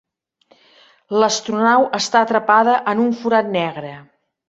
L'astronau 1.17 1.87
està 1.99 2.25
atrapada 2.25 2.77
en 2.95 3.07
un 3.09 3.17
forat 3.23 3.57
negre. 3.61 3.97